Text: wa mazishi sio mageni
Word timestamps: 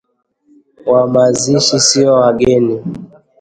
wa 0.91 1.07
mazishi 1.07 1.79
sio 1.79 2.15
mageni 2.17 2.79